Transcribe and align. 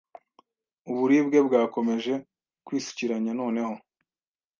Uburibwe 0.91 1.37
bwakomeje 1.47 2.13
kwisukiranya 2.65 3.31
noneho 3.39 3.73